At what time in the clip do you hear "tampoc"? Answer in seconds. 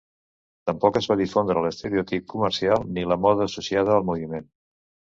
0.69-0.97